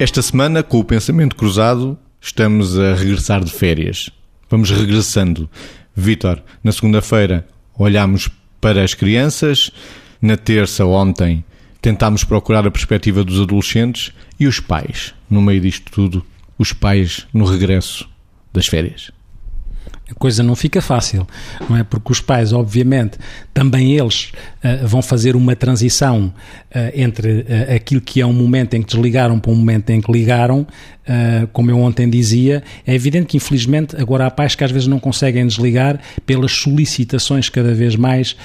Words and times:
Esta 0.00 0.22
semana, 0.22 0.62
com 0.62 0.78
o 0.78 0.84
pensamento 0.84 1.34
cruzado, 1.34 1.98
estamos 2.20 2.78
a 2.78 2.94
regressar 2.94 3.42
de 3.42 3.50
férias. 3.50 4.08
Vamos 4.48 4.70
regressando. 4.70 5.50
Vítor, 5.92 6.40
na 6.62 6.70
segunda-feira 6.70 7.44
olhámos 7.76 8.30
para 8.60 8.84
as 8.84 8.94
crianças, 8.94 9.72
na 10.22 10.36
terça, 10.36 10.86
ontem, 10.86 11.44
tentámos 11.82 12.22
procurar 12.22 12.64
a 12.64 12.70
perspectiva 12.70 13.24
dos 13.24 13.40
adolescentes 13.40 14.12
e 14.38 14.46
os 14.46 14.60
pais, 14.60 15.14
no 15.28 15.42
meio 15.42 15.60
disto 15.60 15.90
tudo, 15.90 16.24
os 16.56 16.72
pais 16.72 17.26
no 17.34 17.44
regresso 17.44 18.08
das 18.52 18.68
férias 18.68 19.10
a 20.10 20.14
coisa 20.14 20.42
não 20.42 20.56
fica 20.56 20.80
fácil, 20.80 21.26
não 21.68 21.76
é? 21.76 21.84
Porque 21.84 22.10
os 22.10 22.20
pais, 22.20 22.52
obviamente, 22.52 23.18
também 23.52 23.96
eles 23.96 24.32
uh, 24.64 24.86
vão 24.86 25.02
fazer 25.02 25.36
uma 25.36 25.54
transição 25.54 26.32
uh, 26.74 26.78
entre 26.94 27.40
uh, 27.40 27.74
aquilo 27.76 28.00
que 28.00 28.20
é 28.20 28.26
um 28.26 28.32
momento 28.32 28.74
em 28.74 28.82
que 28.82 28.88
desligaram 28.88 29.38
para 29.38 29.52
um 29.52 29.56
momento 29.56 29.90
em 29.90 30.00
que 30.00 30.10
ligaram, 30.10 30.66
como 31.54 31.70
eu 31.70 31.78
ontem 31.78 32.06
dizia. 32.10 32.62
É 32.86 32.94
evidente 32.94 33.28
que, 33.28 33.38
infelizmente, 33.38 33.96
agora 33.96 34.26
há 34.26 34.30
pais 34.30 34.54
que 34.54 34.62
às 34.62 34.70
vezes 34.70 34.86
não 34.86 35.00
conseguem 35.00 35.46
desligar 35.46 35.98
pelas 36.26 36.52
solicitações 36.52 37.48
cada 37.48 37.72
vez 37.72 37.96
mais 37.96 38.36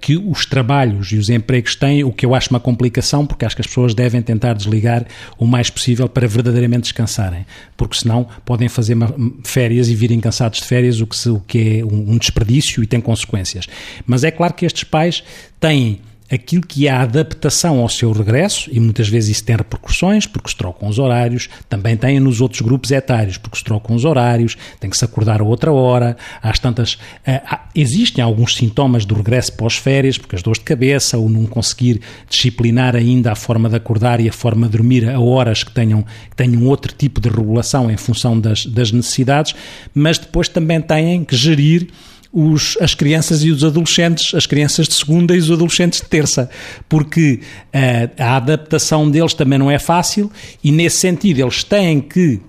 que 0.00 0.16
os 0.16 0.44
trabalhos 0.44 1.12
e 1.12 1.16
os 1.16 1.30
empregos 1.30 1.76
têm, 1.76 2.02
o 2.02 2.10
que 2.10 2.26
eu 2.26 2.34
acho 2.34 2.50
uma 2.50 2.58
complicação, 2.58 3.24
porque 3.24 3.44
acho 3.44 3.54
que 3.54 3.62
as 3.62 3.68
pessoas 3.68 3.94
devem 3.94 4.20
tentar 4.20 4.54
desligar 4.54 5.06
o 5.38 5.46
mais 5.46 5.70
possível 5.70 6.08
para 6.08 6.26
verdadeiramente 6.26 6.82
descansarem, 6.82 7.46
porque 7.76 7.96
senão 7.96 8.26
podem 8.44 8.68
fazer 8.68 8.96
férias 9.44 9.88
e 9.88 9.94
virem 9.94 10.18
cansados 10.18 10.58
de 10.58 10.64
férias 10.64 10.91
o 11.00 11.06
que, 11.06 11.16
se, 11.16 11.30
o 11.30 11.40
que 11.40 11.78
é 11.78 11.84
um, 11.84 12.12
um 12.12 12.18
desperdício 12.18 12.82
e 12.82 12.86
tem 12.86 13.00
consequências. 13.00 13.66
Mas 14.06 14.24
é 14.24 14.30
claro 14.30 14.54
que 14.54 14.66
estes 14.66 14.84
pais 14.84 15.22
têm 15.58 16.00
aquilo 16.32 16.62
que 16.62 16.88
é 16.88 16.90
a 16.90 17.02
adaptação 17.02 17.80
ao 17.80 17.88
seu 17.88 18.10
regresso, 18.10 18.70
e 18.72 18.80
muitas 18.80 19.06
vezes 19.06 19.36
isso 19.36 19.44
tem 19.44 19.54
repercussões, 19.54 20.26
porque 20.26 20.48
se 20.48 20.56
trocam 20.56 20.88
os 20.88 20.98
horários, 20.98 21.50
também 21.68 21.94
tem 21.94 22.18
nos 22.18 22.40
outros 22.40 22.62
grupos 22.62 22.90
etários, 22.90 23.36
porque 23.36 23.58
se 23.58 23.64
trocam 23.64 23.94
os 23.94 24.06
horários, 24.06 24.56
tem 24.80 24.88
que 24.88 24.96
se 24.96 25.04
acordar 25.04 25.42
a 25.42 25.44
outra 25.44 25.70
hora, 25.70 26.16
às 26.42 26.58
tantas... 26.58 26.94
Uh, 26.94 27.58
existem 27.74 28.24
alguns 28.24 28.56
sintomas 28.56 29.04
do 29.04 29.14
regresso 29.14 29.52
pós-férias, 29.52 30.16
porque 30.16 30.34
as 30.34 30.42
dores 30.42 30.58
de 30.58 30.64
cabeça, 30.64 31.18
ou 31.18 31.28
não 31.28 31.44
conseguir 31.44 32.00
disciplinar 32.28 32.96
ainda 32.96 33.32
a 33.32 33.34
forma 33.34 33.68
de 33.68 33.76
acordar 33.76 34.18
e 34.18 34.28
a 34.28 34.32
forma 34.32 34.66
de 34.66 34.72
dormir 34.72 35.08
a 35.08 35.20
horas 35.20 35.62
que 35.62 35.72
tenham, 35.72 36.02
que 36.02 36.36
tenham 36.36 36.64
outro 36.64 36.94
tipo 36.96 37.20
de 37.20 37.28
regulação 37.28 37.90
em 37.90 37.96
função 37.98 38.40
das, 38.40 38.64
das 38.64 38.90
necessidades, 38.90 39.54
mas 39.94 40.18
depois 40.18 40.48
também 40.48 40.80
têm 40.80 41.24
que 41.24 41.36
gerir 41.36 41.88
os, 42.32 42.78
as 42.80 42.94
crianças 42.94 43.44
e 43.44 43.50
os 43.50 43.62
adolescentes, 43.62 44.34
as 44.34 44.46
crianças 44.46 44.88
de 44.88 44.94
segunda 44.94 45.34
e 45.36 45.38
os 45.38 45.50
adolescentes 45.50 46.00
de 46.00 46.06
terça, 46.06 46.48
porque 46.88 47.40
uh, 47.74 48.22
a 48.22 48.36
adaptação 48.36 49.10
deles 49.10 49.34
também 49.34 49.58
não 49.58 49.70
é 49.70 49.78
fácil 49.78 50.30
e, 50.64 50.72
nesse 50.72 50.96
sentido, 50.98 51.40
eles 51.40 51.62
têm 51.62 52.00
que 52.00 52.40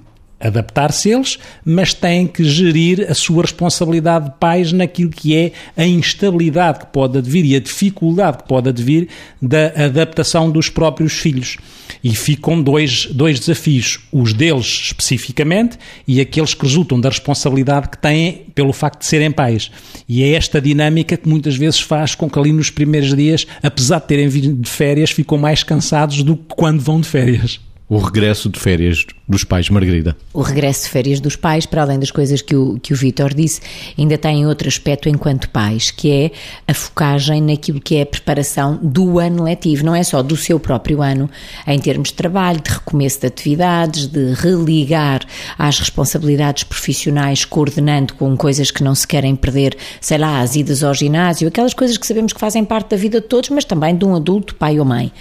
adaptar-se 0.44 1.10
eles, 1.10 1.40
mas 1.64 1.94
têm 1.94 2.28
que 2.28 2.44
gerir 2.44 3.10
a 3.10 3.14
sua 3.14 3.44
responsabilidade 3.44 4.26
de 4.26 4.36
pais 4.40 4.72
naquilo 4.72 5.10
que 5.10 5.36
é 5.36 5.52
a 5.78 5.86
instabilidade 5.86 6.80
que 6.80 6.86
pode 6.88 7.18
advir 7.18 7.46
e 7.46 7.56
a 7.56 7.60
dificuldade 7.60 8.40
que 8.40 8.48
pode 8.48 8.70
advir 8.70 9.08
da 9.42 9.68
adaptação 9.86 10.52
dos 10.52 10.70
próprios 10.70 11.14
filhos. 11.14 11.58
E 12.04 12.14
ficam 12.16 12.62
dois, 12.62 13.06
dois 13.06 13.40
desafios, 13.40 14.00
os 14.12 14.34
deles 14.34 14.66
especificamente 14.86 15.78
e 16.08 16.20
aqueles 16.20 16.54
que 16.54 16.64
resultam 16.64 17.00
da 17.00 17.10
responsabilidade 17.10 17.90
que 17.90 17.98
têm 17.98 18.46
pelo 18.54 18.74
facto 18.74 19.00
de 19.00 19.06
serem 19.06 19.32
pais. 19.32 19.72
E 20.08 20.24
é 20.24 20.32
esta 20.34 20.60
dinâmica 20.60 21.16
que 21.16 21.30
muitas 21.30 21.56
vezes 21.56 21.80
faz 21.80 22.16
com 22.16 22.30
que 22.30 22.38
ali 22.38 22.52
nos 22.52 22.70
primeiros 22.70 23.16
dias, 23.16 23.48
apesar 23.62 24.00
de 24.00 24.08
terem 24.08 24.28
vindo 24.28 24.62
de 24.62 24.70
férias, 24.70 25.12
ficam 25.12 25.38
mais 25.38 25.64
cansados 25.64 26.24
do 26.24 26.36
que 26.36 26.56
quando 26.56 26.82
vão 26.82 27.00
de 27.00 27.08
férias 27.08 27.60
o 27.94 28.00
regresso 28.00 28.50
de 28.50 28.60
férias 28.60 29.06
dos 29.28 29.44
pais, 29.44 29.70
Margarida? 29.70 30.18
O 30.34 30.42
regresso 30.42 30.86
de 30.86 30.90
férias 30.90 31.20
dos 31.20 31.36
pais, 31.36 31.68
para 31.68 31.84
além 31.84 32.00
das 32.00 32.10
coisas 32.10 32.42
que 32.42 32.56
o, 32.56 32.80
que 32.80 32.92
o 32.92 32.96
Vítor 32.96 33.34
disse, 33.36 33.62
ainda 33.98 34.18
tem 34.18 34.48
outro 34.48 34.68
aspecto 34.68 35.08
enquanto 35.08 35.48
pais, 35.50 35.92
que 35.92 36.12
é 36.12 36.32
a 36.68 36.74
focagem 36.74 37.40
naquilo 37.40 37.80
que 37.80 37.98
é 37.98 38.02
a 38.02 38.06
preparação 38.06 38.80
do 38.82 39.20
ano 39.20 39.44
letivo, 39.44 39.86
não 39.86 39.94
é 39.94 40.04
só 40.04 40.24
do 40.24 40.36
seu 40.36 40.60
próprio 40.60 41.04
ano, 41.04 41.30
em 41.68 41.80
termos 41.80 42.10
de 42.10 42.16
trabalho, 42.16 42.60
de 42.62 42.72
recomeço 42.72 43.22
de 43.22 43.28
atividades, 43.28 44.08
de 44.08 44.34
religar 44.34 45.22
às 45.58 45.78
responsabilidades 45.78 46.64
profissionais, 46.64 47.46
coordenando 47.46 48.16
com 48.16 48.36
coisas 48.36 48.72
que 48.72 48.84
não 48.84 48.96
se 48.96 49.08
querem 49.08 49.36
perder, 49.36 49.78
sei 50.02 50.18
lá, 50.18 50.42
as 50.42 50.56
idas 50.56 50.84
ao 50.84 50.96
ginásio, 50.96 51.48
aquelas 51.48 51.76
coisas 51.76 51.98
que 51.98 52.08
sabemos 52.08 52.34
que 52.34 52.40
fazem 52.40 52.66
parte 52.66 52.90
da 52.90 52.98
vida 52.98 53.22
de 53.22 53.28
todos, 53.28 53.52
mas 53.52 53.66
também 53.66 53.96
de 53.96 54.04
um 54.04 54.16
adulto, 54.16 54.56
pai 54.56 54.80
ou 54.80 54.86
mãe. 54.86 55.12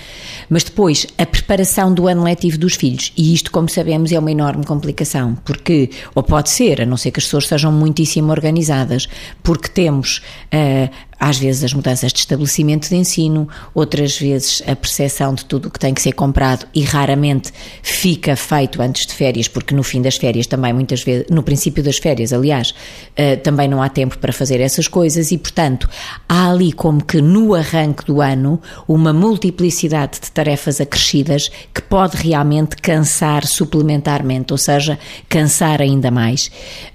Mas 0.48 0.64
depois, 0.64 1.06
a 1.18 1.26
preparação 1.26 1.92
do 1.92 2.08
ano 2.08 2.24
letivo 2.24 2.61
dos 2.62 2.74
filhos. 2.74 3.12
E 3.16 3.34
isto, 3.34 3.50
como 3.50 3.68
sabemos, 3.68 4.10
é 4.12 4.18
uma 4.18 4.30
enorme 4.30 4.64
complicação, 4.64 5.36
porque, 5.44 5.90
ou 6.14 6.22
pode 6.22 6.50
ser, 6.50 6.80
a 6.80 6.86
não 6.86 6.96
ser 6.96 7.10
que 7.10 7.20
as 7.20 7.24
pessoas 7.24 7.46
sejam 7.46 7.70
muitíssimo 7.70 8.30
organizadas, 8.30 9.08
porque 9.42 9.68
temos 9.68 10.22
uh, 10.52 10.90
às 11.22 11.38
vezes 11.38 11.62
as 11.62 11.72
mudanças 11.72 12.12
de 12.12 12.18
estabelecimento 12.18 12.88
de 12.88 12.96
ensino, 12.96 13.48
outras 13.72 14.18
vezes 14.18 14.60
a 14.66 14.74
percepção 14.74 15.32
de 15.32 15.44
tudo 15.44 15.68
o 15.68 15.70
que 15.70 15.78
tem 15.78 15.94
que 15.94 16.02
ser 16.02 16.10
comprado 16.10 16.66
e 16.74 16.82
raramente 16.82 17.52
fica 17.80 18.34
feito 18.34 18.82
antes 18.82 19.06
de 19.06 19.14
férias, 19.14 19.46
porque 19.46 19.72
no 19.72 19.84
fim 19.84 20.02
das 20.02 20.16
férias 20.16 20.48
também 20.48 20.72
muitas 20.72 21.04
vezes, 21.04 21.26
no 21.30 21.44
princípio 21.44 21.80
das 21.80 21.98
férias, 21.98 22.32
aliás, 22.32 22.70
uh, 22.70 23.40
também 23.40 23.68
não 23.68 23.80
há 23.80 23.88
tempo 23.88 24.18
para 24.18 24.32
fazer 24.32 24.60
essas 24.60 24.88
coisas 24.88 25.30
e, 25.30 25.38
portanto, 25.38 25.88
há 26.28 26.50
ali 26.50 26.72
como 26.72 27.04
que 27.04 27.22
no 27.22 27.54
arranque 27.54 28.04
do 28.04 28.20
ano 28.20 28.60
uma 28.88 29.12
multiplicidade 29.12 30.18
de 30.20 30.32
tarefas 30.32 30.80
acrescidas 30.80 31.48
que 31.72 31.82
pode 31.82 32.16
realmente 32.16 32.74
cansar 32.78 33.46
suplementarmente, 33.46 34.52
ou 34.52 34.58
seja, 34.58 34.98
cansar 35.28 35.80
ainda 35.80 36.10
mais. 36.10 36.50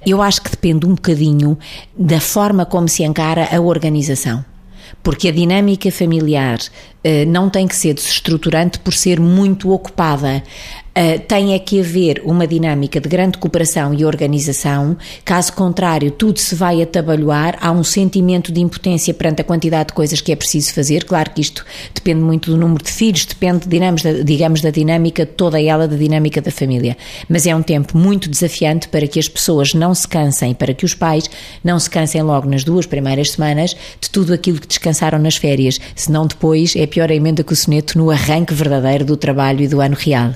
Eu 0.05 0.21
acho 0.21 0.41
que 0.41 0.49
depende 0.49 0.85
um 0.85 0.95
bocadinho 0.95 1.57
da 1.97 2.19
forma 2.19 2.65
como 2.65 2.89
se 2.89 3.03
encara 3.03 3.47
a 3.55 3.61
organização 3.61 4.16
porque 5.03 5.27
a 5.27 5.31
dinâmica 5.31 5.91
familiar 5.91 6.59
uh, 6.59 7.29
não 7.29 7.49
tem 7.49 7.67
que 7.67 7.75
ser 7.75 7.93
desestruturante 7.93 8.79
por 8.79 8.93
ser 8.93 9.19
muito 9.19 9.71
ocupada. 9.71 10.43
Uh, 10.97 11.19
tem 11.27 11.53
é 11.53 11.59
que 11.59 11.79
haver 11.79 12.23
uma 12.25 12.47
dinâmica 12.47 12.99
de 12.99 13.07
grande 13.07 13.37
cooperação 13.37 13.93
e 13.93 14.03
organização, 14.03 14.97
caso 15.23 15.53
contrário, 15.53 16.09
tudo 16.09 16.39
se 16.39 16.55
vai 16.55 16.81
atabalhoar, 16.81 17.55
há 17.61 17.71
um 17.71 17.83
sentimento 17.83 18.51
de 18.51 18.61
impotência 18.61 19.13
perante 19.13 19.41
a 19.41 19.43
quantidade 19.43 19.89
de 19.89 19.93
coisas 19.93 20.21
que 20.21 20.31
é 20.31 20.35
preciso 20.35 20.73
fazer. 20.73 21.03
Claro 21.03 21.29
que 21.29 21.41
isto 21.41 21.63
depende 21.93 22.21
muito 22.21 22.49
do 22.49 22.57
número 22.57 22.83
de 22.83 22.91
filhos, 22.91 23.25
depende, 23.25 23.67
digamos 23.67 24.01
da, 24.01 24.11
digamos, 24.11 24.61
da 24.61 24.71
dinâmica, 24.71 25.23
toda 25.23 25.61
ela 25.61 25.87
da 25.87 25.95
dinâmica 25.95 26.41
da 26.41 26.49
família. 26.49 26.97
Mas 27.29 27.45
é 27.45 27.55
um 27.55 27.61
tempo 27.61 27.95
muito 27.95 28.27
desafiante 28.27 28.87
para 28.87 29.05
que 29.05 29.19
as 29.19 29.29
pessoas 29.29 29.75
não 29.75 29.93
se 29.93 30.07
cansem, 30.07 30.55
para 30.55 30.73
que 30.73 30.83
os 30.83 30.95
pais 30.95 31.29
não 31.63 31.77
se 31.77 31.91
cansem 31.91 32.23
logo 32.23 32.49
nas 32.49 32.63
duas 32.63 32.87
primeiras 32.87 33.33
semanas 33.33 33.77
de 34.01 34.09
tudo 34.09 34.33
aquilo 34.33 34.59
que 34.59 34.67
descansaram 34.67 35.19
nas 35.19 35.35
férias, 35.35 35.79
senão 35.95 36.25
depois 36.25 36.75
é 36.75 36.87
pior 36.87 37.11
a 37.11 37.13
emenda 37.13 37.43
que 37.43 37.53
o 37.53 37.55
soneto 37.55 37.99
no 37.99 38.09
arranque 38.09 38.55
verdadeiro 38.55 39.05
do 39.05 39.15
trabalho 39.15 39.61
e 39.61 39.67
do 39.67 39.79
ano 39.79 39.95
real. 39.95 40.33